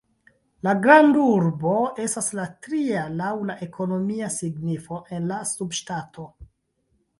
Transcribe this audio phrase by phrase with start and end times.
[0.67, 1.73] La grandurbo
[2.05, 6.31] estas la tria laŭ la ekonomia signifo en la subŝtato.